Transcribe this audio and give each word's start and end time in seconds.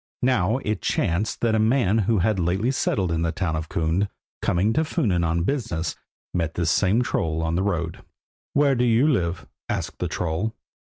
Now 0.23 0.57
it 0.65 0.81
chanced 0.81 1.41
that 1.41 1.53
a 1.53 1.59
man 1.59 1.99
who 1.99 2.17
had 2.17 2.39
lately 2.39 2.71
settled 2.71 3.11
in 3.11 3.21
the 3.21 3.31
town 3.31 3.55
of 3.55 3.69
Kund, 3.69 4.09
coming 4.41 4.73
to 4.73 4.81
Funen 4.83 5.23
on 5.23 5.43
business, 5.43 5.95
met 6.33 6.55
this 6.55 6.71
same 6.71 7.03
troll 7.03 7.43
on 7.43 7.53
the 7.53 7.61
road. 7.61 8.01
"Where 8.53 8.73
do 8.73 8.83
you 8.83 9.07
live?" 9.07 9.45
asked 9.69 9.99
the 9.99 10.07
troll. 10.07 10.55